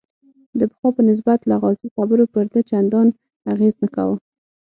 [0.59, 3.07] د پخوا په نسبت لغازي خبرو پر ده چندان
[3.53, 4.15] اغېز نه کاوه.